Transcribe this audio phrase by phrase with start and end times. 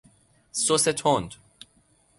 [0.51, 1.31] سس تند